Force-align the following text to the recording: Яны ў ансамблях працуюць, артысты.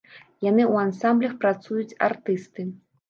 Яны 0.45 0.63
ў 0.63 0.85
ансамблях 0.87 1.35
працуюць, 1.43 1.97
артысты. 2.09 2.69